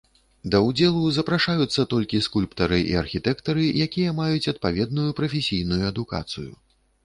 [0.53, 6.53] Да ўдзелу запрашаюцца толькі скульптары і архітэктары, якія маюць адпаведную прафесійную адукацыю.